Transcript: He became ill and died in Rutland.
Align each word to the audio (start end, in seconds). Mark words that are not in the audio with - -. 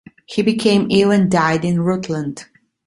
He 0.25 0.41
became 0.41 0.89
ill 0.89 1.11
and 1.11 1.29
died 1.29 1.63
in 1.63 1.81
Rutland. 1.81 2.47